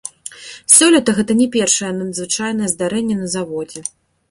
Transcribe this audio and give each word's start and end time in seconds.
Сёлета 0.75 1.13
гэта 1.19 1.35
не 1.43 1.47
першае 1.57 1.91
надзвычайнае 1.99 2.73
здарэнне 2.75 3.21
на 3.23 3.31
заводзе. 3.37 3.89